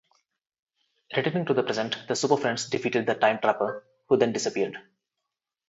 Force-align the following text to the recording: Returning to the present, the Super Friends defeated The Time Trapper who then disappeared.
Returning 1.15 1.45
to 1.45 1.53
the 1.53 1.61
present, 1.61 2.07
the 2.07 2.15
Super 2.15 2.35
Friends 2.35 2.67
defeated 2.67 3.05
The 3.05 3.13
Time 3.13 3.37
Trapper 3.39 3.83
who 4.09 4.17
then 4.17 4.31
disappeared. 4.33 4.75